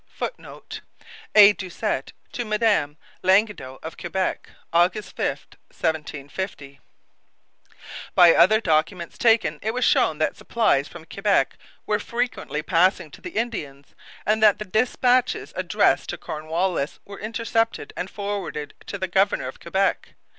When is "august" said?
4.73-5.15